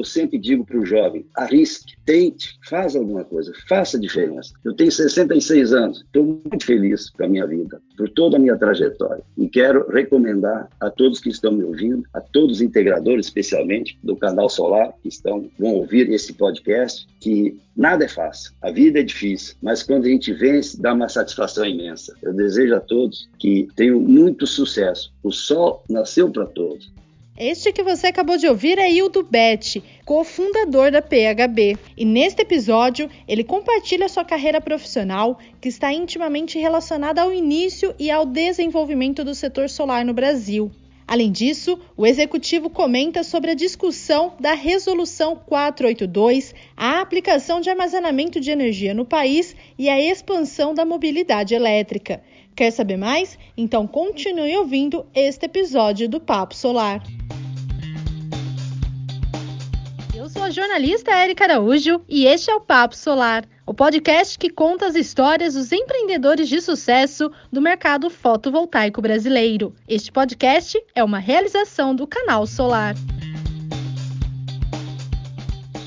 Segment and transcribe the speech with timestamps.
[0.00, 4.52] eu sempre digo para o jovem: arrisque, tente, faça alguma coisa, faça diferença.
[4.64, 8.56] Eu tenho 66 anos, estou muito feliz com a minha vida, por toda a minha
[8.56, 9.22] trajetória.
[9.36, 14.16] E quero recomendar a todos que estão me ouvindo, a todos os integradores, especialmente do
[14.16, 19.02] canal Solar, que estão vão ouvir esse podcast, que nada é fácil, a vida é
[19.02, 22.14] difícil, mas quando a gente vence, dá uma satisfação imensa.
[22.22, 25.12] Eu desejo a todos que tenham muito sucesso.
[25.22, 26.90] O sol nasceu para todos.
[27.42, 31.78] Este que você acabou de ouvir é Hildo Betti, cofundador da PHB.
[31.96, 38.10] E neste episódio, ele compartilha sua carreira profissional, que está intimamente relacionada ao início e
[38.10, 40.70] ao desenvolvimento do setor solar no Brasil.
[41.08, 48.38] Além disso, o executivo comenta sobre a discussão da Resolução 482, a aplicação de armazenamento
[48.38, 52.22] de energia no país e a expansão da mobilidade elétrica.
[52.54, 53.38] Quer saber mais?
[53.56, 57.02] Então continue ouvindo este episódio do Papo Solar.
[60.14, 64.50] Eu sou a jornalista Érica Araújo e este é o Papo Solar, o podcast que
[64.50, 69.74] conta as histórias dos empreendedores de sucesso do mercado fotovoltaico brasileiro.
[69.88, 72.94] Este podcast é uma realização do canal Solar.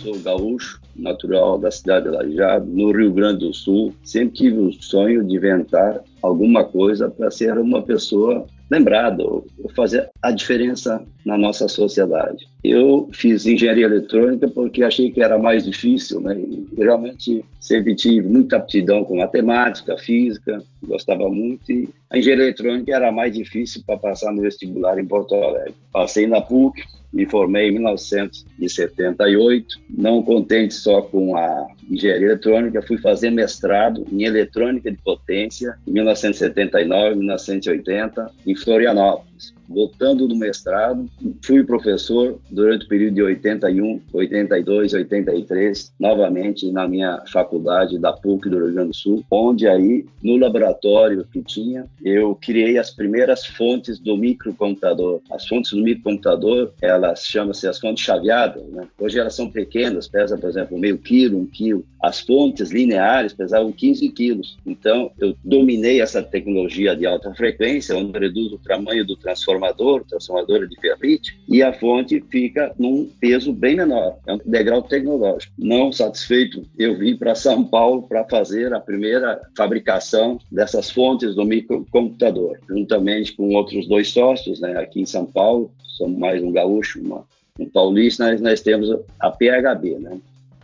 [0.02, 3.94] Sou gaúcho, natural da cidade de Lajado, no Rio Grande do Sul.
[4.04, 10.10] Sempre tive o sonho de inventar alguma coisa para ser uma pessoa lembrada, ou fazer
[10.22, 12.48] a diferença na nossa sociedade.
[12.64, 16.36] Eu fiz engenharia eletrônica porque achei que era mais difícil, né?
[16.36, 21.72] E realmente sempre tive muita aptidão com matemática, física, gostava muito.
[21.72, 25.76] E a engenharia eletrônica era mais difícil para passar no vestibular em Porto Alegre.
[25.92, 26.82] Passei na PUC,
[27.14, 29.80] me formei em 1978.
[29.90, 35.92] Não contente só com a engenharia eletrônica, fui fazer mestrado em eletrônica de potência em
[35.92, 41.10] 1979, 1980, em Florianópolis voltando do mestrado,
[41.44, 48.50] fui professor durante o período de 81, 82, 83, novamente na minha faculdade da PUC
[48.50, 53.46] do Rio Grande do Sul, onde aí, no laboratório que tinha, eu criei as primeiras
[53.46, 55.22] fontes do microcomputador.
[55.32, 58.88] As fontes do microcomputador, elas chamam-se as fontes chaveadas, né?
[59.00, 61.86] Hoje elas são pequenas, pesam, por exemplo, meio quilo, um quilo.
[62.02, 64.58] As fontes lineares pesavam 15 quilos.
[64.66, 70.04] Então, eu dominei essa tecnologia de alta frequência, onde reduz o tamanho do transformador transformador,
[70.06, 74.18] transformadora de ferrite, e a fonte fica num peso bem menor.
[74.28, 75.54] É um degrau tecnológico.
[75.58, 81.46] Não satisfeito, eu vim para São Paulo para fazer a primeira fabricação dessas fontes do
[81.46, 87.00] microcomputador, juntamente com outros dois sócios, né, aqui em São Paulo, somos mais um gaúcho,
[87.00, 87.24] uma,
[87.60, 90.20] um paulista, nós, nós temos a PHB, né?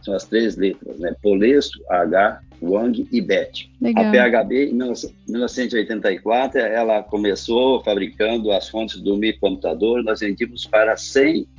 [0.10, 1.16] São as três letras, né?
[1.22, 3.72] Polesto, H, Wang e Bet.
[3.96, 10.04] A PHB, em 1984, ela começou fabricando as fontes do microcomputador.
[10.04, 11.48] Nós vendíamos para 100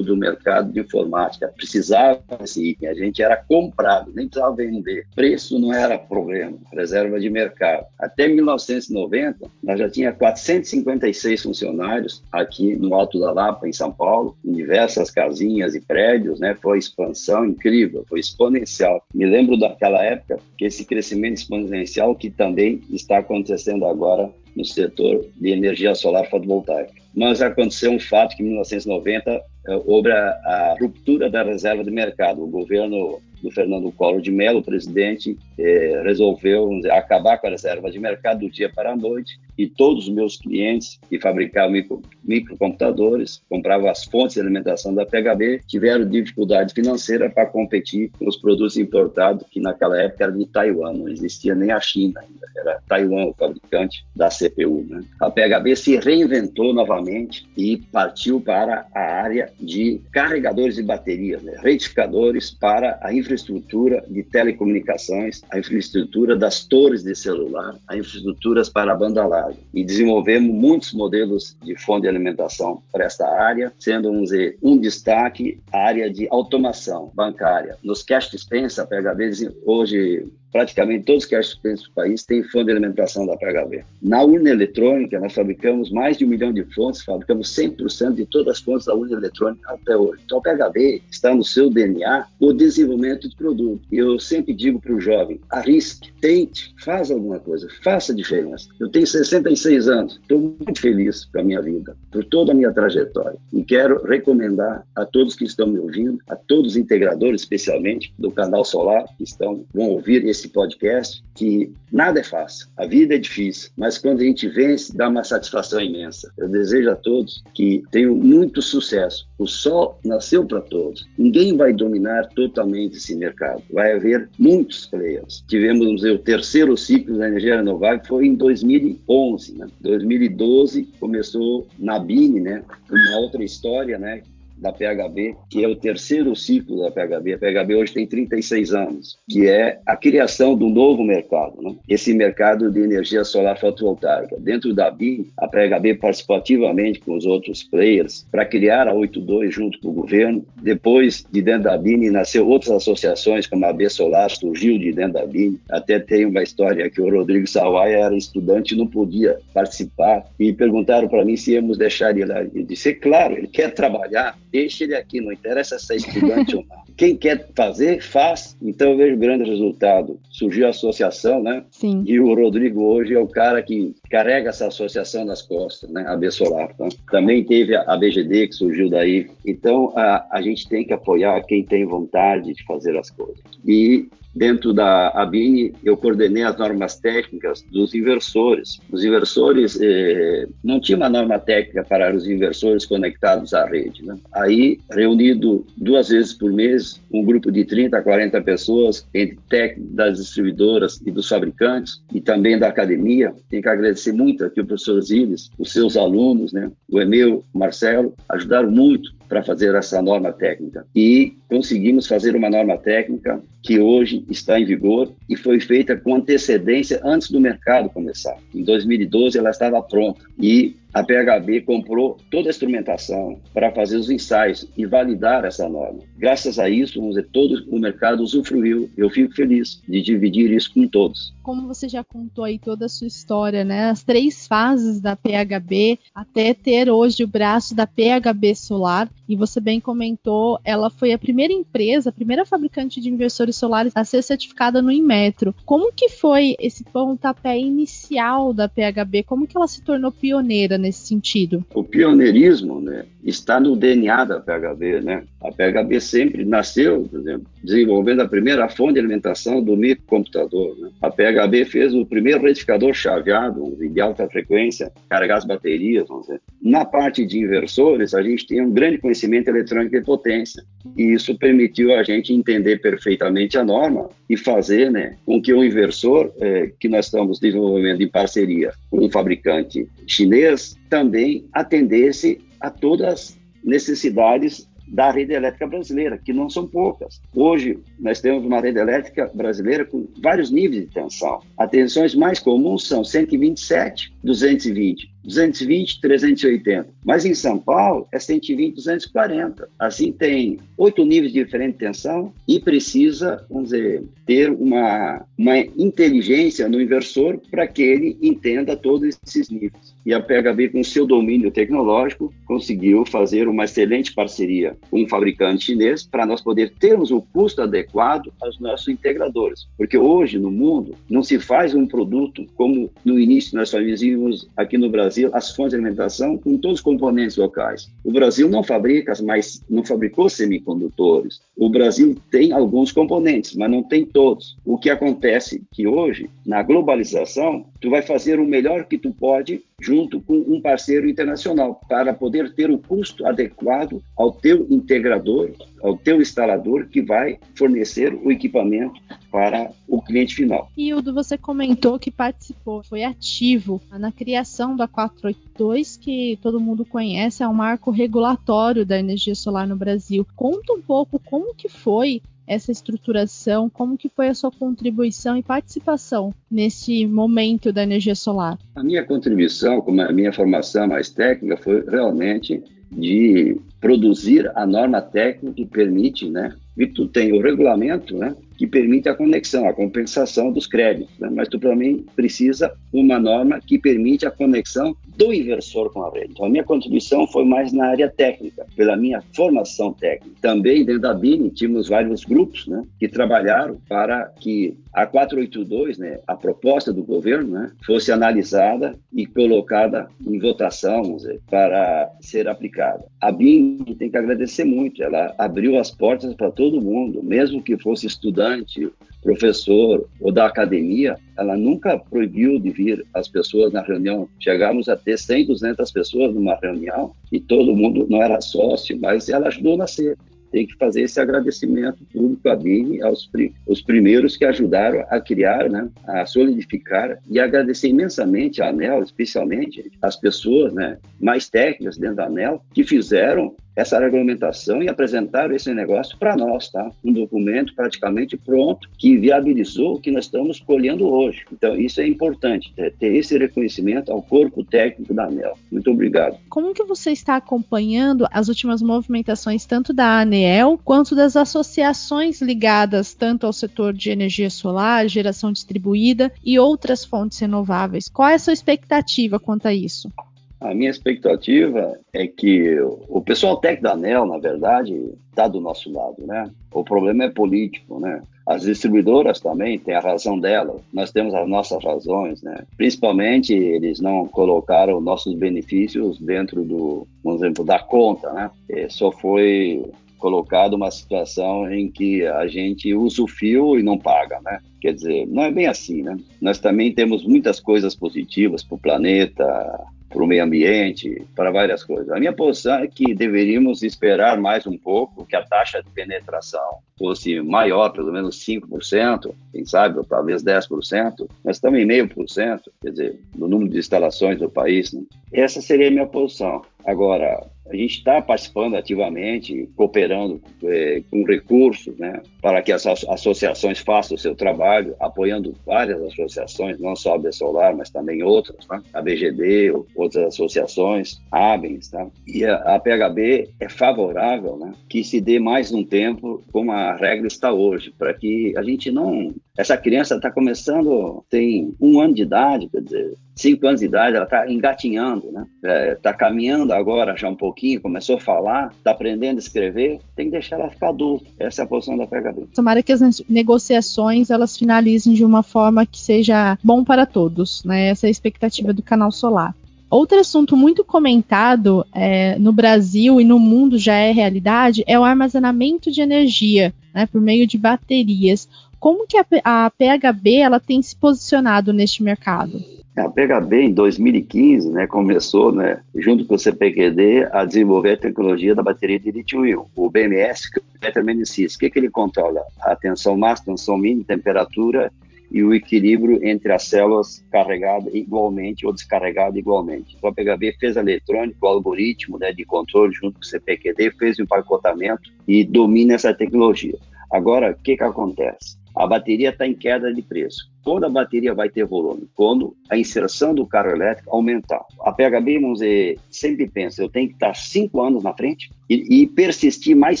[0.02, 5.06] do mercado de informática precisava desse item, a gente era comprado, nem precisava vender.
[5.14, 7.86] Preço não era problema, reserva de mercado.
[7.98, 14.36] Até 1990, nós já tinha 456 funcionários aqui no Alto da Lapa, em São Paulo,
[14.44, 16.56] em diversas casinhas e prédios, né?
[16.60, 19.02] Foi expansão incrível, foi exponencial.
[19.14, 25.26] Me lembro daquela época que esse crescimento exponencial que também está acontecendo agora no setor
[25.36, 27.05] de energia solar fotovoltaica.
[27.16, 29.42] Mas aconteceu um fato que em 1990 eh,
[29.86, 32.44] houve a, a ruptura da reserva de mercado.
[32.44, 37.90] O governo do Fernando Collor de Mello, presidente, eh, resolveu dizer, acabar com a reserva
[37.90, 42.02] de mercado do dia para a noite e todos os meus clientes que fabricavam micro,
[42.24, 48.36] microcomputadores, compravam as fontes de alimentação da PHB, tiveram dificuldade financeira para competir com os
[48.36, 52.80] produtos importados, que naquela época era de Taiwan, não existia nem a China ainda, era
[52.88, 54.84] Taiwan o fabricante da CPU.
[54.88, 55.02] Né?
[55.20, 61.56] A PHB se reinventou novamente e partiu para a área de carregadores de baterias, né?
[61.62, 68.92] retificadores para a infraestrutura de telecomunicações, a infraestrutura das torres de celular, a infraestruturas para
[68.92, 69.45] a banda larga.
[69.72, 74.78] E desenvolvemos muitos modelos de fonte de alimentação para esta área, sendo vamos dizer, um
[74.78, 77.76] destaque a área de automação bancária.
[77.82, 80.26] Nos cash dispensa, a PHB hoje
[80.56, 83.84] praticamente todos os caixas do país têm fonte de alimentação da PHB.
[84.00, 88.56] Na urna eletrônica, nós fabricamos mais de um milhão de fontes, fabricamos 100% de todas
[88.56, 90.22] as fontes da urna eletrônica até hoje.
[90.24, 93.82] Então, a PHB está no seu DNA o desenvolvimento de produto.
[93.92, 98.66] Eu sempre digo para o jovem, arrisque, tente, faça alguma coisa, faça diferença.
[98.80, 102.72] Eu tenho 66 anos, estou muito feliz com a minha vida, por toda a minha
[102.72, 103.38] trajetória.
[103.52, 108.30] E quero recomendar a todos que estão me ouvindo, a todos os integradores, especialmente do
[108.30, 113.14] canal Solar, que estão, vão ouvir esse nesse podcast que nada é fácil, a vida
[113.14, 116.32] é difícil, mas quando a gente vence, dá uma satisfação imensa.
[116.38, 119.28] Eu desejo a todos que tenham muito sucesso.
[119.38, 121.06] O sol nasceu para todos.
[121.18, 123.62] Ninguém vai dominar totalmente esse mercado.
[123.70, 125.44] Vai haver muitos players.
[125.46, 129.58] Tivemos o terceiro ciclo da energia renovável, foi em 2011.
[129.58, 129.66] Né?
[129.80, 132.64] 2012 começou na BINE, né?
[132.90, 134.22] uma outra história, né?
[134.56, 137.34] Da PHB, que é o terceiro ciclo da PHB.
[137.34, 141.74] A PHB hoje tem 36 anos, que é a criação do novo mercado, né?
[141.88, 144.36] esse mercado de energia solar fotovoltaica.
[144.38, 149.54] Dentro da BIM, a PHB participou ativamente com os outros players para criar a 82
[149.54, 150.44] junto com o governo.
[150.62, 155.14] Depois, de dentro da BIM, nasceu outras associações, como a B Solar, surgiu de dentro
[155.14, 155.58] da BIM.
[155.70, 160.24] Até tem uma história que o Rodrigo Sawaia era estudante e não podia participar.
[160.38, 162.42] E perguntaram para mim se íamos deixar ele lá.
[162.42, 166.64] Eu disse, claro, ele quer trabalhar deixe ele aqui, não interessa se é estudante ou
[166.66, 166.86] não.
[166.96, 168.56] Quem quer fazer, faz.
[168.62, 170.18] Então eu vejo grande resultado.
[170.30, 171.62] Surgiu a associação, né?
[171.70, 172.02] Sim.
[172.06, 176.06] E o Rodrigo hoje é o cara que carrega essa associação nas costas, né?
[176.08, 176.74] A B Solar.
[176.74, 176.88] Tá?
[177.10, 179.28] Também teve a BGD que surgiu daí.
[179.44, 183.38] Então a, a gente tem que apoiar quem tem vontade de fazer as coisas.
[183.66, 188.78] E Dentro da ABINE, eu coordenei as normas técnicas dos inversores.
[188.92, 194.04] Os inversores, eh, não tinha uma norma técnica para os inversores conectados à rede.
[194.04, 194.18] Né?
[194.34, 199.94] Aí, reunido duas vezes por mês, um grupo de 30 a 40 pessoas, entre técnicos
[199.94, 203.32] das distribuidoras e dos fabricantes, e também da academia.
[203.48, 206.70] Tenho que agradecer muito aqui o professor Ziles, os seus alunos, né?
[206.90, 210.86] o Emil, o Marcelo, ajudaram muito para fazer essa norma técnica.
[210.94, 216.14] E conseguimos fazer uma norma técnica que hoje está em vigor e foi feita com
[216.14, 218.36] antecedência antes do mercado começar.
[218.54, 224.10] Em 2012 ela estava pronta e a PHB comprou toda a instrumentação para fazer os
[224.10, 226.00] ensaios e validar essa norma.
[226.16, 228.88] Graças a isso, vamos dizer, todo o mercado usufruiu.
[228.96, 231.34] Eu fico feliz de dividir isso com todos.
[231.42, 233.90] Como você já contou aí toda a sua história, né?
[233.90, 239.60] As três fases da PHB até ter hoje o braço da PHB Solar, e você
[239.60, 244.22] bem comentou, ela foi a primeira empresa, a primeira fabricante de inversores solares a ser
[244.22, 245.54] certificada no Inmetro.
[245.64, 249.24] Como que foi esse pontapé inicial da PHB?
[249.24, 251.64] Como que ela se tornou pioneira nesse sentido?
[251.74, 255.00] O pioneirismo né, está no DNA da PHB.
[255.00, 255.24] Né?
[255.42, 260.76] A PHB sempre nasceu, por exemplo, desenvolvendo a primeira fonte de alimentação do microcomputador.
[260.78, 260.90] Né?
[261.02, 266.06] A PHB fez o primeiro retificador chaveado de alta frequência, carregar as baterias.
[266.08, 266.40] Vamos dizer.
[266.62, 270.62] Na parte de inversores, a gente tem um grande conhecimento eletrônico de potência.
[270.96, 275.64] E isso permitiu a gente entender perfeitamente a norma e fazer né, com que o
[275.64, 282.70] inversor, é, que nós estamos desenvolvendo em parceria com um fabricante chinês, também atendesse a
[282.70, 287.20] todas as necessidades da rede elétrica brasileira, que não são poucas.
[287.34, 291.40] Hoje, nós temos uma rede elétrica brasileira com vários níveis de tensão.
[291.58, 296.88] As tensões mais comuns são 127, 220, 220, 380.
[297.04, 299.68] Mas em São Paulo é 120, 240.
[299.78, 306.68] Assim tem oito níveis de diferente tensão e precisa, vamos dizer, ter uma, uma inteligência
[306.68, 309.96] no inversor para que ele entenda todos esses níveis.
[310.04, 315.66] E a PHB, com seu domínio tecnológico, conseguiu fazer uma excelente parceria com um fabricante
[315.66, 319.66] chinês para nós poder termos o custo adequado aos nossos integradores.
[319.76, 324.78] Porque hoje, no mundo, não se faz um produto como no início nós fazíamos aqui
[324.78, 327.90] no Brasil Brasil as fontes de alimentação com todos os componentes locais.
[328.04, 331.40] O Brasil não fabrica, mas não fabricou semicondutores.
[331.56, 334.56] O Brasil tem alguns componentes, mas não tem todos.
[334.64, 339.62] O que acontece que hoje, na globalização, tu vai fazer o melhor que tu pode
[339.80, 345.50] junto com um parceiro internacional para poder ter o custo adequado ao teu integrador,
[345.82, 349.00] ao teu instalador que vai fornecer o equipamento
[349.36, 350.70] para o cliente final.
[350.74, 356.86] E Udo, você comentou que participou, foi ativo na criação da 482, que todo mundo
[356.86, 360.26] conhece, é um marco regulatório da energia solar no Brasil.
[360.34, 365.42] Conta um pouco como que foi essa estruturação, como que foi a sua contribuição e
[365.42, 368.58] participação nesse momento da energia solar?
[368.74, 375.02] A minha contribuição, como a minha formação mais técnica, foi realmente de produzir a norma
[375.02, 376.56] técnica que permite, né?
[376.76, 378.36] E tu tem o regulamento, né?
[378.56, 381.16] que permite a conexão, a compensação dos créditos.
[381.18, 381.28] Né?
[381.30, 386.32] Mas tu também precisa uma norma que permite a conexão do inversor com a rede.
[386.32, 390.36] Então, a minha contribuição foi mais na área técnica, pela minha formação técnica.
[390.40, 396.20] Também dentro da BINE tínhamos vários grupos né, que trabalharam para que a 482, né,
[396.26, 403.04] a proposta do governo, né, fosse analisada e colocada em votação dizer, para ser aplicada.
[403.20, 407.62] A BIM tem que agradecer muito, ela abriu as portas para todo todo mundo, mesmo
[407.62, 408.90] que fosse estudante,
[409.22, 414.28] professor ou da academia, ela nunca proibiu de vir as pessoas na reunião.
[414.40, 419.28] Chegamos a ter 100, 200 pessoas numa reunião e todo mundo não era sócio, mas
[419.28, 420.16] ela ajudou a nascer
[420.52, 423.28] tem que fazer esse agradecimento público à BIM, aos
[423.66, 429.90] os primeiros que ajudaram a criar, né, a solidificar e agradecer imensamente à ANEL, especialmente
[430.00, 435.72] as pessoas né, mais técnicas dentro da ANEL, que fizeram essa regulamentação e apresentaram esse
[435.74, 436.90] negócio para nós, tá?
[437.04, 441.44] Um documento praticamente pronto que viabilizou o que nós estamos colhendo hoje.
[441.52, 445.58] Então, isso é importante, é ter esse reconhecimento ao corpo técnico da ANEL.
[445.70, 446.38] Muito obrigado.
[446.48, 453.12] Como que você está acompanhando as últimas movimentações tanto da ANEL quanto das associações ligadas
[453.12, 458.08] tanto ao setor de energia solar, geração distribuída e outras fontes renováveis?
[458.08, 460.10] Qual é a sua expectativa quanto a isso?
[460.60, 464.94] A minha expectativa é que o pessoal técnico da ANEL, na verdade,
[465.28, 466.50] está do nosso lado, né?
[466.72, 468.22] O problema é político, né?
[468.46, 472.64] As distribuidoras também têm a razão delas, nós temos as nossas razões, né?
[472.76, 478.50] Principalmente, eles não colocaram nossos benefícios dentro do, por exemplo, da conta, né?
[478.70, 479.84] E só foi
[480.18, 484.58] colocado uma situação em que a gente usa o fio e não paga, né?
[484.80, 486.16] Quer dizer, não é bem assim, né?
[486.40, 491.82] Nós também temos muitas coisas positivas para o planeta, para o meio ambiente, para várias
[491.84, 492.10] coisas.
[492.10, 496.78] A minha posição é que deveríamos esperar mais um pouco, que a taxa de penetração
[496.98, 502.72] fosse maior, pelo menos 5%, quem sabe, ou talvez 10%, mas também meio por cento,
[502.80, 504.92] quer dizer, no número de instalações do país.
[504.92, 505.02] Né?
[505.32, 506.62] Essa seria a minha posição.
[506.84, 513.78] Agora, a gente está participando ativamente, cooperando é, com recursos, né, para que as associações
[513.80, 518.82] façam o seu trabalho, apoiando várias associações, não só a Besolar, mas também outras, né,
[518.92, 522.06] a BGD, outras associações, ABENS, tá?
[522.26, 526.94] e a, a PHB é favorável né, que se dê mais um tempo como a
[526.94, 529.34] regra está hoje, para que a gente não...
[529.56, 534.16] Essa criança está começando, tem um ano de idade, quer dizer, cinco anos de idade,
[534.16, 535.46] ela está engatinhando, né?
[535.92, 540.26] Está é, caminhando agora já um pouquinho, começou a falar, está aprendendo a escrever, tem
[540.26, 541.26] que deixar ela ficar adulta.
[541.38, 542.48] Essa é a posição da PHB.
[542.54, 547.88] Tomara que as negociações elas finalizem de uma forma que seja bom para todos, né?
[547.88, 549.54] Essa é a expectativa do canal Solar.
[549.88, 555.04] Outro assunto muito comentado é, no Brasil e no mundo já é realidade é o
[555.04, 558.48] armazenamento de energia né, por meio de baterias.
[558.78, 562.62] Como que a, a PHB ela tem se posicionado neste mercado?
[562.96, 568.54] A PHB, em 2015, né, começou, né, junto com o CPQD, a desenvolver a tecnologia
[568.54, 572.40] da bateria de lítio-íon, o BMS, que é o O que, que ele controla?
[572.62, 574.90] A tensão máxima, tensão mínima, temperatura
[575.30, 579.94] e o equilíbrio entre as células carregadas igualmente ou descarregadas igualmente.
[579.98, 583.90] Então, a PHB fez a eletrônica, o algoritmo né, de controle junto com o CPQD,
[583.98, 586.78] fez o empacotamento e domina essa tecnologia.
[587.10, 588.56] Agora, o que, que acontece?
[588.76, 590.50] A bateria está em queda de preço.
[590.62, 592.08] Quando a bateria vai ter volume?
[592.14, 594.64] Quando a inserção do carro elétrico aumentar.
[594.80, 599.02] A PHB, vamos dizer, sempre pensa, eu tenho que estar cinco anos na frente e,
[599.02, 600.00] e persistir mais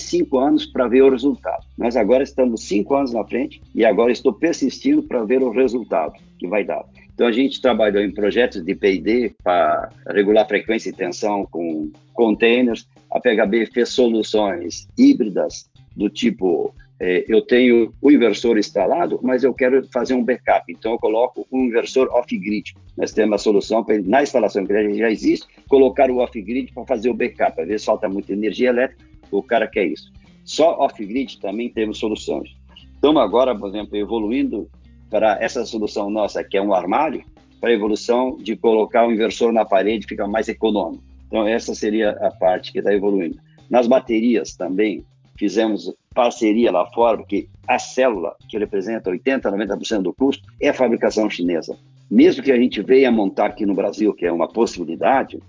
[0.00, 1.64] cinco anos para ver o resultado.
[1.78, 6.12] Nós agora estamos cinco anos na frente e agora estou persistindo para ver o resultado
[6.38, 6.84] que vai dar.
[7.14, 12.86] Então a gente trabalhou em projetos de P&D para regular frequência e tensão com containers.
[13.10, 19.86] A PHB fez soluções híbridas do tipo eu tenho o inversor instalado, mas eu quero
[19.92, 20.64] fazer um backup.
[20.72, 22.74] Então, eu coloco um inversor off-grid.
[22.96, 27.10] Nós temos uma solução para, na instalação que já existe, colocar o off-grid para fazer
[27.10, 27.60] o backup.
[27.60, 30.10] Às vezes falta muita energia elétrica, o cara quer isso.
[30.44, 32.56] Só off-grid também temos soluções.
[32.94, 34.70] Estamos agora, por exemplo, evoluindo
[35.10, 37.22] para essa solução nossa, que é um armário,
[37.60, 41.02] para a evolução de colocar o inversor na parede, fica mais econômico.
[41.26, 43.38] Então, essa seria a parte que está evoluindo.
[43.68, 45.04] Nas baterias também,
[45.38, 50.74] fizemos parceria lá fora, porque a célula, que representa 80%, 90% do custo, é a
[50.74, 51.76] fabricação chinesa.
[52.10, 55.40] Mesmo que a gente venha montar aqui no Brasil, que é uma possibilidade,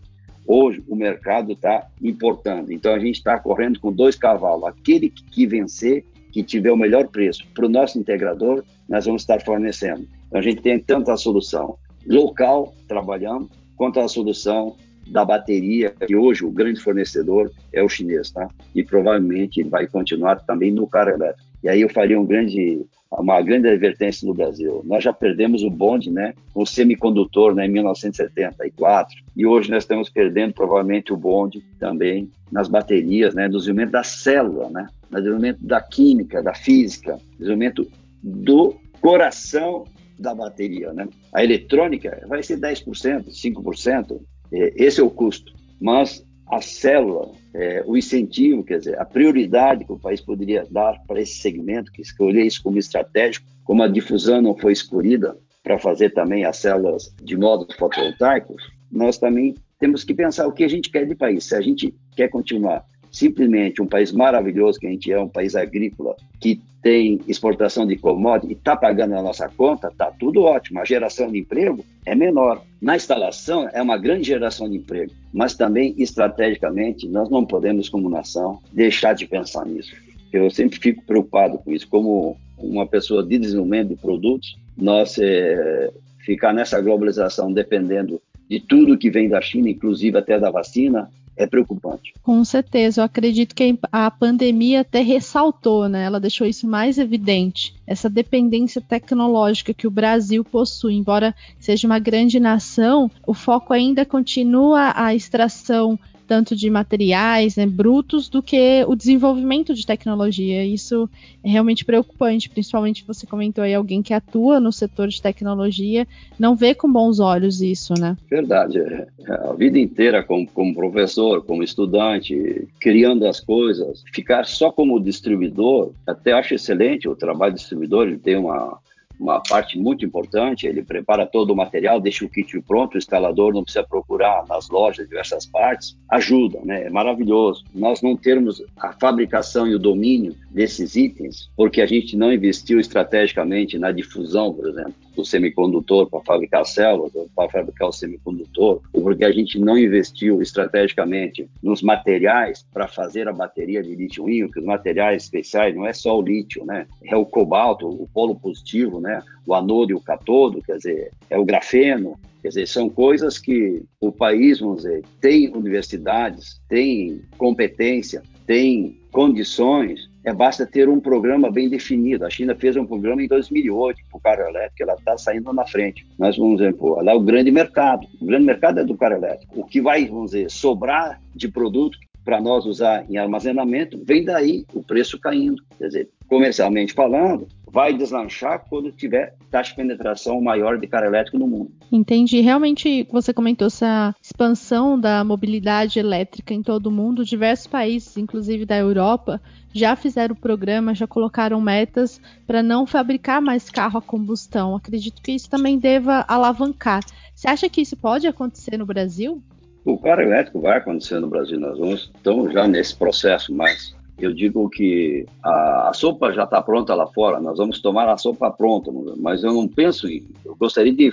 [0.45, 2.73] hoje o mercado está importando.
[2.73, 4.65] Então a gente está correndo com dois cavalos.
[4.65, 9.41] Aquele que vencer, que tiver o melhor preço para o nosso integrador, nós vamos estar
[9.41, 10.07] fornecendo.
[10.27, 14.75] Então a gente tem tanto a solução local, trabalhando, quanto a solução
[15.09, 18.47] da bateria, que hoje o grande fornecedor é o chinês, tá?
[18.75, 21.47] E provavelmente ele vai continuar também no carro elétrico.
[21.63, 24.81] E aí eu faria um grande, uma grande advertência no Brasil.
[24.85, 30.09] Nós já perdemos o bonde, né, o semicondutor, né, em 1974, e hoje nós estamos
[30.09, 35.65] perdendo provavelmente o bonde também nas baterias, né, no desenvolvimento da célula, né, no desenvolvimento
[35.65, 37.87] da química, da física, no desenvolvimento
[38.23, 39.85] do coração
[40.19, 41.07] da bateria, né?
[41.31, 45.53] A eletrônica vai ser 10%, 5%, é, esse é o custo.
[45.79, 51.01] Mas a célula, é, o incentivo, quer dizer, a prioridade que o país poderia dar
[51.05, 55.77] para esse segmento, que escolher isso como estratégico, como a difusão não foi escolhida para
[55.77, 60.67] fazer também as células de módulos fotovoltaicos, nós também temos que pensar o que a
[60.67, 61.43] gente quer de país.
[61.43, 65.55] Se a gente quer continuar simplesmente um país maravilhoso que a gente é, um país
[65.55, 70.79] agrícola que tem exportação de commodities e está pagando a nossa conta, está tudo ótimo.
[70.79, 72.63] A geração de emprego é menor.
[72.81, 78.09] Na instalação é uma grande geração de emprego, mas também estrategicamente nós não podemos, como
[78.09, 79.93] nação, deixar de pensar nisso.
[80.31, 81.87] Eu sempre fico preocupado com isso.
[81.87, 88.97] Como uma pessoa de desenvolvimento de produtos, nós é, ficar nessa globalização dependendo de tudo
[88.97, 92.13] que vem da China, inclusive até da vacina, é preocupante.
[92.23, 96.03] Com certeza, eu acredito que a pandemia até ressaltou, né?
[96.03, 97.75] Ela deixou isso mais evidente.
[97.85, 104.03] Essa dependência tecnológica que o Brasil possui, embora seja uma grande nação, o foco ainda
[104.03, 110.65] continua a extração tanto de materiais né, brutos do que o desenvolvimento de tecnologia.
[110.65, 111.09] Isso
[111.43, 116.07] é realmente preocupante, principalmente você comentou aí alguém que atua no setor de tecnologia,
[116.37, 118.17] não vê com bons olhos isso, né?
[118.29, 118.79] Verdade.
[118.79, 124.99] É, a vida inteira como, como professor, como estudante, criando as coisas, ficar só como
[124.99, 128.79] distribuidor, até acho excelente o trabalho do distribuidor, ele tem uma
[129.19, 133.53] uma parte muito importante, ele prepara todo o material, deixa o kit pronto, o instalador
[133.53, 136.83] não precisa procurar nas lojas diversas partes, ajuda, né?
[136.83, 137.63] É maravilhoso.
[137.73, 142.79] Nós não termos a fabricação e o domínio desses itens, porque a gente não investiu
[142.79, 149.01] estrategicamente na difusão, por exemplo, do semicondutor para fabricar células, para fabricar o semicondutor, ou
[149.01, 154.59] porque a gente não investiu estrategicamente nos materiais para fazer a bateria de lítio-íon, que
[154.59, 156.85] os materiais especiais não é só o lítio, né?
[157.03, 159.23] É o cobalto, o polo positivo, né?
[159.45, 163.83] O anodo e o catodo, quer dizer, é o grafeno, Quer dizer, são coisas que
[163.99, 171.49] o país, vamos dizer, tem universidades, tem competência, tem condições, é basta ter um programa
[171.49, 172.25] bem definido.
[172.25, 175.65] A China fez um programa em 2008 para o carro elétrico, ela está saindo na
[175.65, 176.05] frente.
[176.19, 178.05] Nós vamos dizer, pô, lá é o grande mercado.
[178.19, 179.57] O grande mercado é do carro elétrico.
[179.57, 184.65] O que vai, vamos dizer, sobrar de produto para nós usar em armazenamento, vem daí
[184.73, 185.63] o preço caindo.
[185.77, 191.37] Quer dizer, comercialmente falando, vai deslanchar quando tiver taxa de penetração maior de carro elétrico
[191.37, 191.71] no mundo.
[191.91, 192.41] Entendi.
[192.41, 197.25] Realmente, você comentou essa expansão da mobilidade elétrica em todo o mundo.
[197.25, 199.41] Diversos países, inclusive da Europa,
[199.73, 204.75] já fizeram o programa, já colocaram metas para não fabricar mais carro a combustão.
[204.75, 207.03] Acredito que isso também deva alavancar.
[207.35, 209.41] Você acha que isso pode acontecer no Brasil?
[209.85, 211.59] O carro elétrico vai acontecer no Brasil.
[211.59, 216.61] Nós vamos, estamos já nesse processo, mas eu digo que a, a sopa já está
[216.61, 220.25] pronta lá fora, nós vamos tomar a sopa pronta, mas eu não penso em.
[220.43, 221.11] Eu gostaria de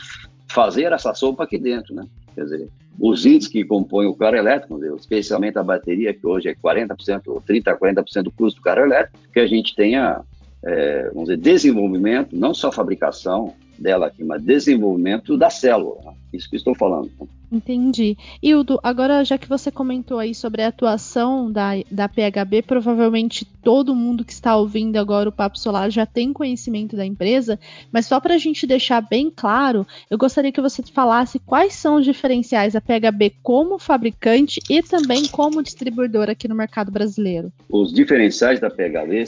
[0.48, 2.06] fazer essa sopa aqui dentro, né?
[2.34, 6.54] Quer dizer, os itens que compõem o carro elétrico, especialmente a bateria, que hoje é
[6.54, 10.20] 40% ou 30%, 40% do custo do carro elétrico, que a gente tenha,
[10.62, 16.00] é, vamos dizer, desenvolvimento, não só fabricação dela aqui, mas desenvolvimento da célula.
[16.04, 16.12] Né?
[16.32, 17.10] Isso que estou falando.
[17.54, 18.18] Entendi.
[18.42, 23.94] Hildo, agora já que você comentou aí sobre a atuação da, da PHB, provavelmente todo
[23.94, 27.58] mundo que está ouvindo agora o Papo Solar já tem conhecimento da empresa,
[27.92, 31.96] mas só para a gente deixar bem claro, eu gostaria que você falasse quais são
[31.96, 37.52] os diferenciais da PHB como fabricante e também como distribuidora aqui no mercado brasileiro.
[37.68, 39.22] Os diferenciais da PHB,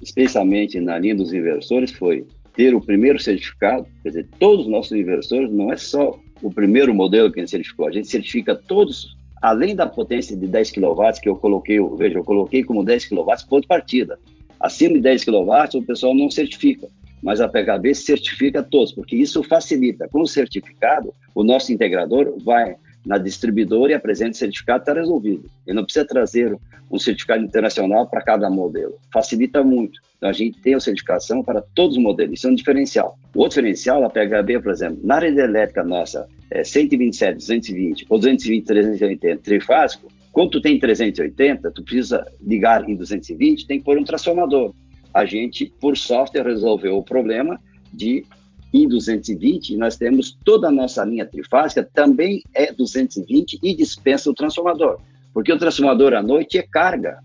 [0.00, 4.92] especialmente na linha dos inversores, foi ter o primeiro certificado, quer dizer, todos os nossos
[4.92, 9.16] inversores, não é só o primeiro modelo que a gente certificou, a gente certifica todos,
[9.40, 13.24] além da potência de 10 kW, que eu coloquei, veja, eu coloquei como 10 kW
[13.48, 14.18] ponto de partida.
[14.60, 16.88] Acima de 10 kW, o pessoal não certifica,
[17.22, 20.08] mas a PHB certifica todos, porque isso facilita.
[20.08, 25.50] Com o certificado, o nosso integrador vai na distribuidora e apresenta o certificado, está resolvido.
[25.66, 26.56] Ele não precisa trazer
[26.90, 28.94] um certificado internacional para cada modelo.
[29.12, 30.00] Facilita muito.
[30.16, 32.34] Então, a gente tem a certificação para todos os modelos.
[32.34, 33.18] Isso é um diferencial.
[33.34, 38.18] O outro diferencial, a PHB, por exemplo, na rede elétrica nossa, é 127, 220 ou
[38.18, 43.98] 220, 380 trifásico, quando tu tem 380, tu precisa ligar em 220, tem que pôr
[43.98, 44.72] um transformador.
[45.12, 47.60] A gente, por software, resolveu o problema
[47.92, 48.24] de
[48.72, 54.34] em 220, nós temos toda a nossa linha trifásica também é 220 e dispensa o
[54.34, 54.98] transformador.
[55.34, 57.18] Porque o transformador à noite é carga,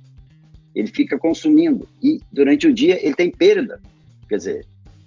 [0.76, 3.80] ele fica consumindo e durante o dia ele tem perda,
[4.28, 4.66] quer dizer,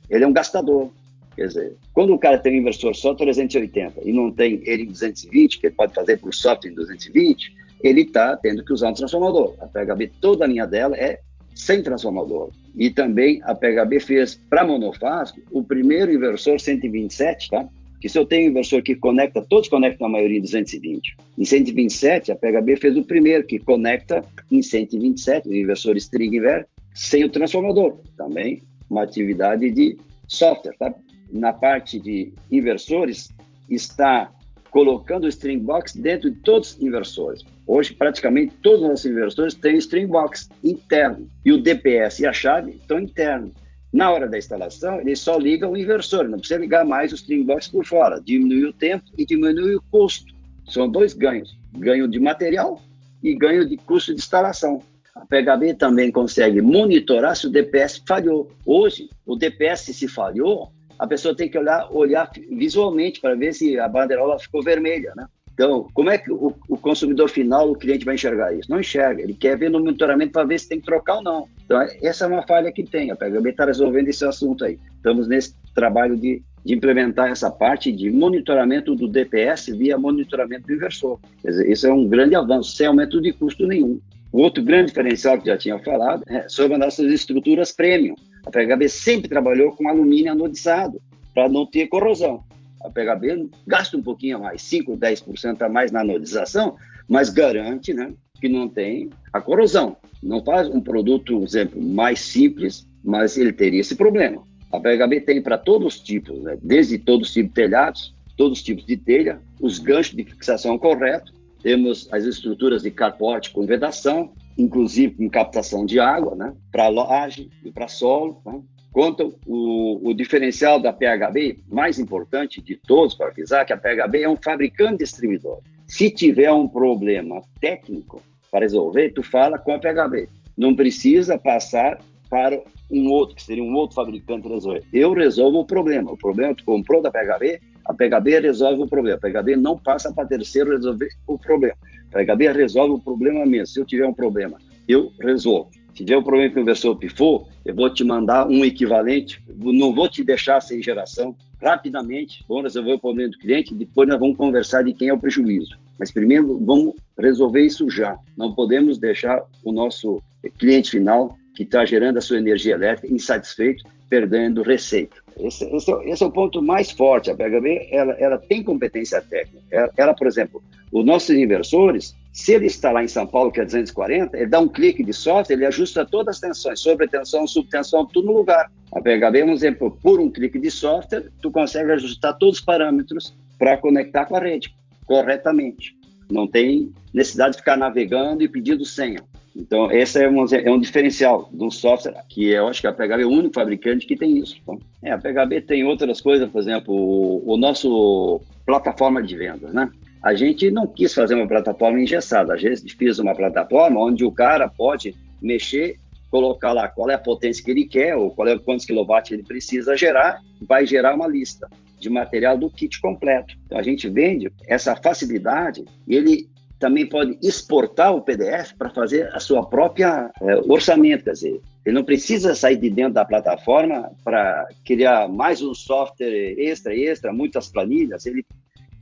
[0.09, 0.91] ele é um gastador.
[1.37, 4.87] Quer dizer, quando o cara tem um inversor só 380 e não tem ele em
[4.87, 8.95] 220, que ele pode fazer por software em 220, ele está tendo que usar um
[8.95, 9.55] transformador.
[9.61, 11.21] A PHB, toda a linha dela é
[11.55, 12.51] sem transformador.
[12.77, 17.69] E também a PHB fez para monofásico o primeiro inversor 127, tá?
[18.01, 21.17] que se eu tenho um inversor que conecta, todos conectam a maioria em 220.
[21.37, 26.67] Em 127, a PHB fez o primeiro, que conecta em 127, o inversor string inverter,
[26.95, 27.99] sem o transformador.
[28.17, 30.77] Também uma atividade de software.
[30.79, 30.95] Tá?
[31.31, 33.29] Na parte de inversores,
[33.69, 34.33] está
[34.71, 37.45] colocando o string box dentro de todos os inversores.
[37.67, 42.33] Hoje, praticamente todos os nossos inversores têm string box interno e o DPS e a
[42.33, 43.53] chave estão internos.
[43.93, 47.43] Na hora da instalação, ele só liga o inversor, não precisa ligar mais o string
[47.43, 48.21] box por fora.
[48.21, 50.33] Diminui o tempo e diminui o custo.
[50.69, 52.81] São dois ganhos: ganho de material
[53.23, 54.83] e ganho de custo de instalação.
[55.15, 58.49] A PHB também consegue monitorar se o DPS falhou.
[58.65, 60.71] Hoje, o DPS se falhou,
[61.01, 65.27] a pessoa tem que olhar, olhar visualmente para ver se a bandeirola ficou vermelha, né?
[65.55, 68.71] Então, como é que o, o, consumidor final, o cliente vai enxergar isso?
[68.71, 71.49] Não enxerga, ele quer ver no monitoramento para ver se tem que trocar ou não.
[71.65, 74.79] Então, essa é uma falha que tem, a PHB está resolvendo esse assunto aí.
[74.97, 80.75] Estamos nesse trabalho de, de, implementar essa parte de monitoramento do DPS via monitoramento do
[80.75, 81.19] inversor.
[81.43, 84.01] Dizer, isso é um grande avanço, sem aumento de custo nenhum.
[84.33, 88.15] O outro grande diferencial que já tinha falado é sobre as nossas estruturas premium.
[88.45, 91.01] A PHB sempre trabalhou com alumínio anodizado
[91.35, 92.43] para não ter corrosão.
[92.83, 96.77] A PHB gasta um pouquinho a mais, 5, 10% a mais na anodização,
[97.09, 99.97] mas garante né, que não tem a corrosão.
[100.23, 104.43] Não faz um produto, por exemplo, mais simples, mas ele teria esse problema.
[104.73, 108.59] A PHB tem para todos os tipos, né, desde todos os tipos de telhados, todos
[108.59, 113.67] os tipos de telha, os ganchos de fixação corretos, temos as estruturas de carporte com
[113.67, 118.41] vedação, inclusive com captação de água, né, para laje e para solo.
[118.45, 118.61] Né?
[118.93, 124.23] Quanto o, o, diferencial da PHB, mais importante de todos para avisar, que a PHB
[124.23, 125.61] é um fabricante distribuidor.
[125.87, 128.21] Se tiver um problema técnico
[128.51, 130.29] para resolver, tu fala com a PHB.
[130.57, 134.85] Não precisa passar para um outro, que seria um outro fabricante resolver.
[134.93, 136.13] Eu resolvo o problema.
[136.13, 139.19] O problema tu comprou da PHB, a PHB resolve o problema.
[139.19, 141.75] A PHB não passa para terceiro resolver o problema.
[142.13, 143.67] A PHB resolve o problema mesmo.
[143.67, 145.71] Se eu tiver um problema, eu resolvo.
[145.95, 149.93] Se tiver um problema que o inversor pifou, eu vou te mandar um equivalente, não
[149.93, 151.35] vou te deixar sem geração.
[151.61, 155.19] Rapidamente, vamos resolver o problema do cliente, depois nós vamos conversar de quem é o
[155.19, 155.77] prejuízo.
[155.99, 158.17] Mas primeiro vamos resolver isso já.
[158.37, 160.23] Não podemos deixar o nosso
[160.59, 165.17] cliente final, que está gerando a sua energia elétrica, insatisfeito, perdendo receita.
[165.39, 167.31] Esse, esse, é, esse, é, o ponto mais forte.
[167.31, 169.65] A PHB ela, ela tem competência técnica.
[169.71, 170.63] Ela, ela, por exemplo,
[170.93, 174.61] os nossos inversores, se ele está lá em São Paulo, que é 240, ele dá
[174.61, 178.71] um clique de software, ele ajusta todas as tensões, sobretensão, subtensão, tudo no lugar.
[178.93, 183.35] A PHB, um exemplo, por um clique de software, tu consegue ajustar todos os parâmetros
[183.59, 184.75] para conectar com a rede
[185.07, 185.97] corretamente.
[186.31, 189.21] Não tem necessidade de ficar navegando e pedindo senha.
[189.55, 193.23] Então, esse é um, é um diferencial do software, que eu acho que a PHB
[193.23, 194.57] é o único fabricante que tem isso.
[194.63, 199.73] Então, é, a PHB tem outras coisas, por exemplo, o, o nosso plataforma de vendas,
[199.73, 199.91] né?
[200.23, 204.31] A gente não quis fazer uma plataforma engessada, a gente fez uma plataforma onde o
[204.31, 205.97] cara pode mexer,
[206.31, 209.43] colocar lá qual é a potência que ele quer, ou qual é quantos quilowatts ele
[209.43, 213.55] precisa gerar, vai gerar uma lista de material do kit completo.
[213.67, 216.49] Então a gente vende essa facilidade, ele
[216.81, 221.95] também pode exportar o PDF para fazer a sua própria é, orçamento, quer dizer, ele
[221.95, 227.69] não precisa sair de dentro da plataforma para criar mais um software extra, extra, muitas
[227.69, 228.25] planilhas.
[228.25, 228.45] Ele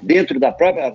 [0.03, 0.93] dentro da própria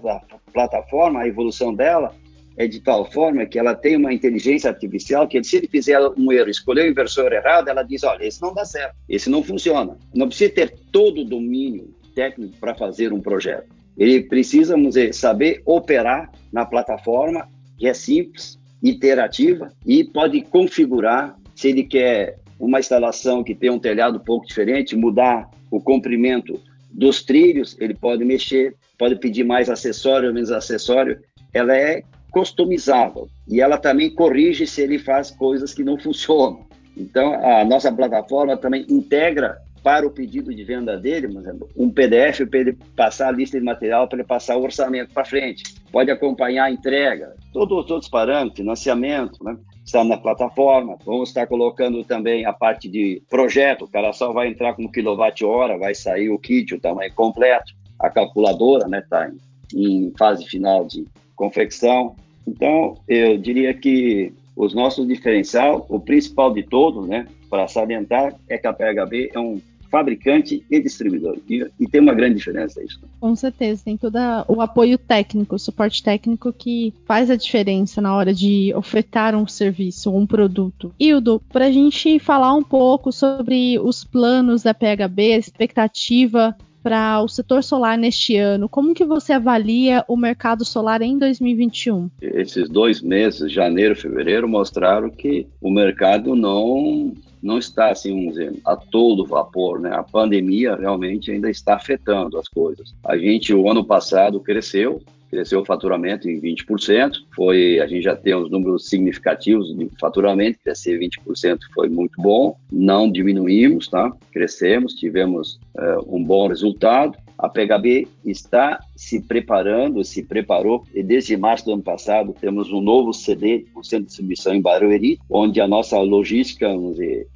[0.51, 2.13] plataforma, a evolução dela
[2.57, 6.31] é de tal forma que ela tem uma inteligência artificial que se ele fizer um
[6.31, 9.97] erro, escolher o inversor errado, ela diz, olha, esse não dá certo, esse não funciona.
[10.13, 13.82] Não precisa ter todo o domínio técnico para fazer um projeto.
[13.97, 21.69] Ele precisa, dizer, saber operar na plataforma, que é simples, interativa, e pode configurar, se
[21.69, 26.59] ele quer uma instalação que tem um telhado um pouco diferente, mudar o comprimento
[26.91, 31.19] dos trilhos, ele pode mexer, pode pedir mais acessório ou menos acessório.
[31.53, 36.65] Ela é customizável e ela também corrige se ele faz coisas que não funcionam.
[36.95, 41.27] Então, a nossa plataforma também integra para o pedido de venda dele,
[41.75, 45.25] um PDF para ele passar a lista de material, para ele passar o orçamento para
[45.25, 45.63] frente.
[45.91, 49.57] Pode acompanhar a entrega, todos, os parâmetros, financiamento, né?
[49.85, 50.97] está na plataforma.
[51.05, 55.77] Vamos estar colocando também a parte de projeto, o cara só vai entrar com quilowatt-hora,
[55.77, 59.35] vai sair o kit, o tamanho completo, a calculadora está né,
[59.73, 62.15] em, em fase final de confecção.
[62.47, 68.57] Então, eu diria que os nossos diferencial, o principal de todos, né, para salientar, é
[68.57, 69.59] que a PHB é um
[69.93, 71.37] fabricante e distribuidor.
[71.47, 72.99] E, e, tem uma grande diferença isso.
[73.19, 78.15] Com certeza, tem todo o apoio técnico, o suporte técnico que faz a diferença na
[78.15, 80.91] hora de ofertar um serviço, um produto.
[80.99, 87.21] Hildo, para a gente falar um pouco sobre os planos da PHB, a expectativa para
[87.21, 88.67] o setor solar neste ano.
[88.67, 92.09] Como que você avalia o mercado solar em 2021?
[92.19, 98.35] Esses dois meses, janeiro e fevereiro, mostraram que o mercado não não está assim, vamos
[98.35, 99.91] dizer, a todo vapor, né?
[99.93, 102.95] A pandemia realmente ainda está afetando as coisas.
[103.03, 108.15] A gente o ano passado cresceu, cresceu o faturamento em 20%, foi, a gente já
[108.15, 114.11] tem os números significativos de faturamento, crescer 20% foi muito bom, não diminuímos, tá?
[114.31, 121.35] Crescemos, tivemos uh, um bom resultado, a PHB está se preparando, se preparou, e desde
[121.35, 125.59] março do ano passado temos um novo CD, um centro de distribuição em Barueri, onde
[125.59, 126.67] a nossa logística,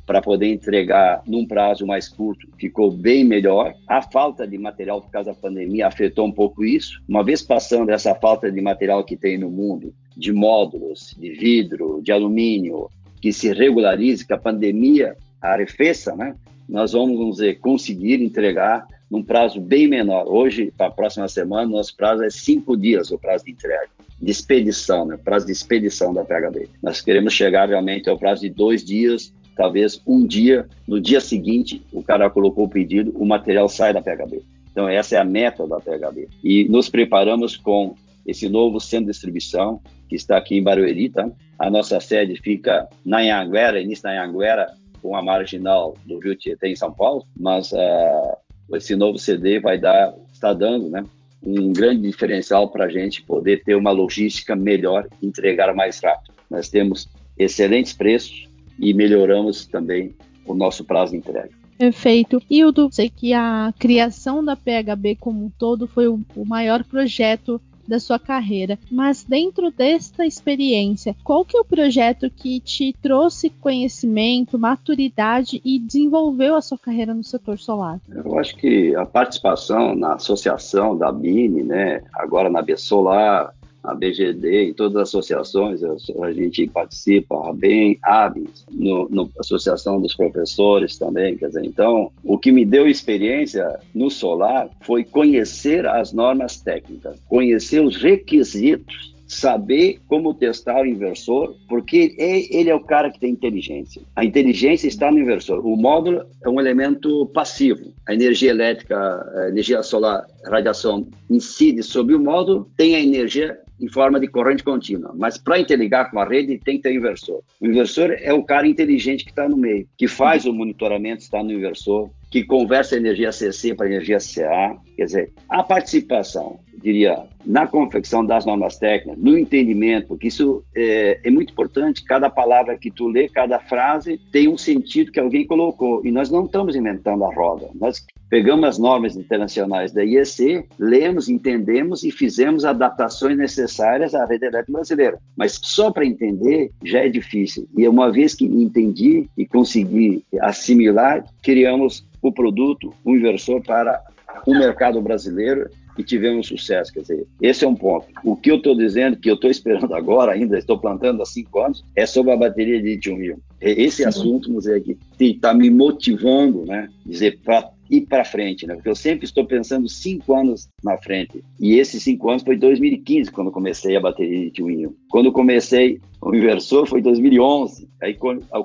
[0.06, 3.74] para poder entregar num prazo mais curto, ficou bem melhor.
[3.88, 7.02] A falta de material por causa da pandemia afetou um pouco isso.
[7.08, 12.02] Uma vez passando essa falta de material que tem no mundo, de módulos, de vidro,
[12.02, 12.90] de alumínio,
[13.22, 16.36] que se regularize, que a pandemia arrefeça, né?
[16.68, 20.28] Nós vamos, vamos dizer, conseguir entregar num prazo bem menor.
[20.28, 23.90] Hoje, para a próxima semana, nosso prazo é cinco dias o prazo de entrega,
[24.22, 25.18] de expedição, né?
[25.18, 26.70] prazo de expedição da PHB.
[26.82, 30.68] Nós queremos chegar realmente ao prazo de dois dias, talvez um dia.
[30.88, 34.42] No dia seguinte, o cara colocou o pedido, o material sai da PHB.
[34.72, 36.28] Então, essa é a meta da PHB.
[36.44, 41.30] E nos preparamos com esse novo centro de distribuição, que está aqui em Barueri, tá?
[41.58, 44.68] A nossa sede fica na Anhanguera, início da Anhanguera,
[45.02, 48.38] com a marginal do Rio Tietê, em São Paulo, mas uh,
[48.74, 51.04] esse novo CD vai dar, está dando, né,
[51.42, 56.34] um grande diferencial para a gente poder ter uma logística melhor, entregar mais rápido.
[56.50, 58.48] Nós temos excelentes preços
[58.80, 61.50] e melhoramos também o nosso prazo de entrega.
[61.78, 62.42] Perfeito.
[62.50, 68.00] Hildo, sei que a criação da PHB como um todo foi o maior projeto da
[68.00, 68.78] sua carreira.
[68.92, 75.80] Mas dentro desta experiência, qual que é o projeto que te trouxe conhecimento, maturidade e
[75.80, 78.00] desenvolveu a sua carreira no setor solar?
[78.10, 83.54] Eu acho que a participação na associação da BINE, né, agora na B Solar,
[83.88, 90.02] a BGD, em todas as associações, a gente participa, a BEM, ABIS, no, no, Associação
[90.02, 95.88] dos Professores também, quer dizer, então, o que me deu experiência no solar foi conhecer
[95.88, 102.80] as normas técnicas, conhecer os requisitos saber como testar o inversor, porque ele é o
[102.80, 104.02] cara que tem inteligência.
[104.16, 105.66] A inteligência está no inversor.
[105.66, 107.94] O módulo é um elemento passivo.
[108.08, 113.60] A energia elétrica, a energia solar, a radiação incide sobre o módulo, tem a energia
[113.80, 115.14] em forma de corrente contínua.
[115.16, 117.42] Mas para interligar com a rede, tem que ter inversor.
[117.60, 121.44] O inversor é o cara inteligente que está no meio, que faz o monitoramento, está
[121.44, 124.76] no inversor, que conversa energia CC para energia CA.
[124.96, 131.22] Quer dizer, a participação, diria, na confecção das normas técnicas, no entendimento, porque isso é,
[131.24, 135.48] é, muito importante, cada palavra que tu lê, cada frase tem um sentido que alguém
[135.48, 136.06] colocou.
[136.06, 137.70] E nós não estamos inventando a roda.
[137.80, 144.46] Nós pegamos as normas internacionais da IEC, lemos, entendemos e fizemos adaptações necessárias à rede
[144.46, 145.18] elétrica brasileira.
[145.38, 147.66] Mas só para entender já é difícil.
[147.78, 154.04] E uma vez que entendi e consegui assimilar, criamos o produto, o inversor para
[154.46, 156.94] o mercado brasileiro e tivemos sucesso.
[156.94, 158.08] Quer dizer, esse é um ponto.
[158.24, 161.60] O que eu estou dizendo, que eu estou esperando agora ainda, estou plantando há cinco
[161.60, 163.38] anos, é sobre a bateria de lítio-íon.
[163.60, 164.06] Esse Sim.
[164.06, 166.90] assunto, vamos dizer aqui, está me motivando, né?
[167.06, 168.76] Dizer, para ir para frente, né?
[168.76, 171.44] Porque eu sempre estou pensando cinco anos na frente.
[171.60, 176.34] E esses cinco anos foi 2015 quando comecei a bateria de lítio Quando comecei o
[176.36, 177.88] inversor foi 2011.
[178.02, 178.18] Aí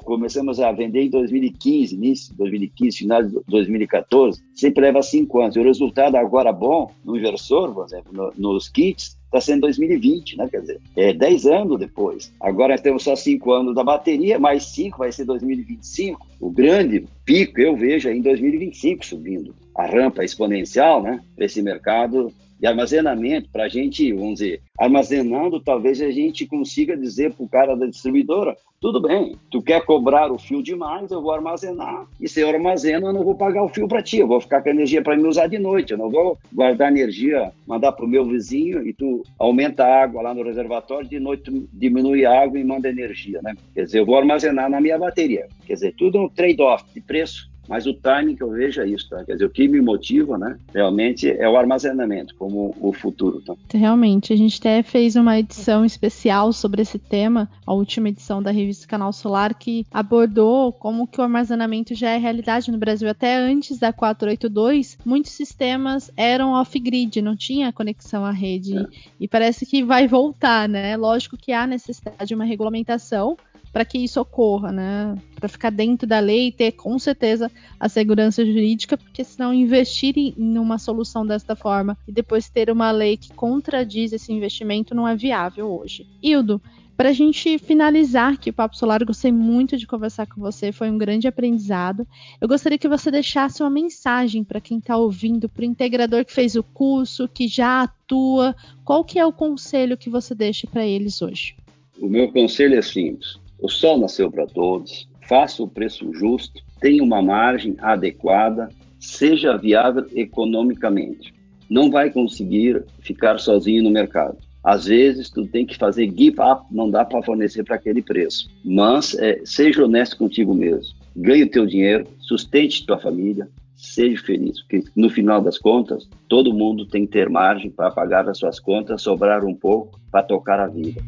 [0.05, 4.43] começamos a vender em 2015, início de 2015, final de 2014.
[4.55, 5.57] Sempre leva cinco anos.
[5.57, 10.37] E o resultado agora bom no inversor, por exemplo, no, nos kits, está sendo 2020,
[10.37, 10.49] né?
[10.51, 12.33] Quer dizer, é 10 anos depois.
[12.39, 16.27] Agora temos só 5 anos da bateria, mais 5 vai ser 2025.
[16.39, 19.55] O grande pico eu vejo é em 2025 subindo.
[19.75, 21.21] A rampa exponencial, né?
[21.39, 27.35] Esse mercado de armazenamento, para a gente, vamos dizer, armazenando, talvez a gente consiga dizer
[27.35, 31.33] para o cara da distribuidora: tudo bem, tu quer cobrar o fio demais, eu vou
[31.33, 34.41] armazenar, e se eu armazeno, eu não vou pagar o fio para ti, eu vou
[34.43, 38.05] ficar com energia para me usar de noite, eu não vou guardar energia, mandar para
[38.05, 42.25] o meu vizinho e tu aumenta a água lá no reservatório, de noite tu diminui
[42.27, 43.55] a água e manda energia, né?
[43.75, 45.47] Quer dizer, eu vou armazenar na minha bateria.
[45.67, 48.87] Quer dizer, tudo é um trade-off de preço mas o timing que eu vejo é
[48.87, 49.25] isso, tá?
[49.25, 53.55] Quer dizer, o que me motiva, né, realmente é o armazenamento como o futuro, tá?
[53.73, 58.51] Realmente, a gente até fez uma edição especial sobre esse tema, a última edição da
[58.51, 63.09] revista Canal Solar, que abordou como que o armazenamento já é realidade no Brasil.
[63.09, 68.77] Até antes da 482, muitos sistemas eram off-grid, não tinha conexão à rede.
[68.77, 68.87] É.
[69.21, 70.97] E parece que vai voltar, né?
[70.97, 73.37] Lógico que há necessidade de uma regulamentação,
[73.73, 75.17] para que isso ocorra, né?
[75.35, 80.15] Para ficar dentro da lei e ter com certeza a segurança jurídica, porque senão investir
[80.17, 85.09] em uma solução desta forma e depois ter uma lei que contradiz esse investimento não
[85.09, 86.07] é viável hoje.
[86.23, 86.61] Hildo,
[86.97, 90.91] para a gente finalizar aqui o Papo Solar, gostei muito de conversar com você, foi
[90.91, 92.07] um grande aprendizado.
[92.41, 96.33] Eu gostaria que você deixasse uma mensagem para quem está ouvindo, para o integrador que
[96.33, 98.55] fez o curso, que já atua.
[98.85, 101.57] Qual que é o conselho que você deixa para eles hoje?
[101.99, 103.42] O meu conselho é simples.
[103.63, 105.09] O sol nasceu para todos.
[105.29, 111.33] Faça o preço justo, tenha uma margem adequada, seja viável economicamente.
[111.71, 114.37] Não vai conseguir ficar sozinho no mercado.
[114.65, 118.51] Às vezes, tu tem que fazer give up, não dá para fornecer para aquele preço.
[118.65, 120.95] Mas é, seja honesto contigo mesmo.
[121.15, 124.61] Ganhe o teu dinheiro, sustente tua família, seja feliz.
[124.61, 128.59] Porque no final das contas, todo mundo tem que ter margem para pagar as suas
[128.59, 131.01] contas, sobrar um pouco para tocar a vida.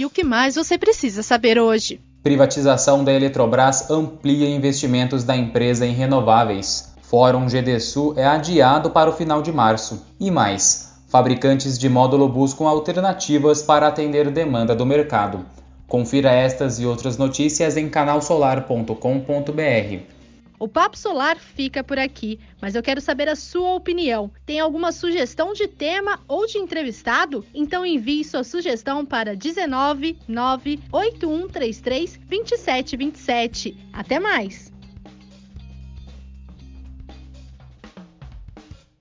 [0.00, 2.00] E o que mais você precisa saber hoje?
[2.22, 6.94] Privatização da Eletrobras amplia investimentos da empresa em renováveis.
[7.02, 10.02] Fórum GDSU é adiado para o final de março.
[10.18, 15.44] E mais, fabricantes de módulo buscam alternativas para atender demanda do mercado.
[15.86, 20.19] Confira estas e outras notícias em canalsolar.com.br.
[20.60, 24.30] O Papo Solar fica por aqui, mas eu quero saber a sua opinião.
[24.44, 27.42] Tem alguma sugestão de tema ou de entrevistado?
[27.54, 33.74] Então envie sua sugestão para 19 98133 2727.
[33.90, 34.69] Até mais!